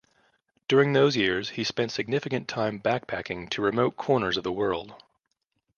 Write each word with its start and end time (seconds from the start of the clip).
During 0.67 0.93
those 0.93 1.15
years, 1.15 1.49
he 1.51 1.63
spent 1.63 1.91
significant 1.91 2.47
time 2.47 2.79
backpacking 2.79 3.51
to 3.51 3.61
remote 3.61 3.97
corners 3.97 4.35
of 4.35 4.43
the 4.43 4.51
world. 4.51 4.95